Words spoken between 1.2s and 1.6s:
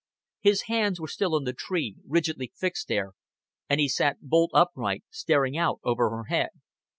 on the